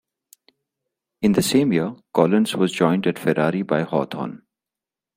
[1.21, 4.41] In the same year, Collins was joined at Ferrari by Hawthorn.